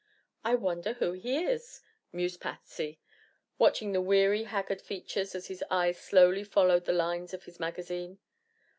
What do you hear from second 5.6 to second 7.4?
eyes slowly followed the lines